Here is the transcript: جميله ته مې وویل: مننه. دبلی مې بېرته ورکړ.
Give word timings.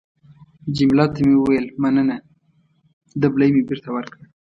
جميله 0.75 1.05
ته 1.13 1.19
مې 1.27 1.35
وویل: 1.37 1.65
مننه. 1.81 2.17
دبلی 3.21 3.47
مې 3.53 3.61
بېرته 3.69 3.89
ورکړ. 3.93 4.19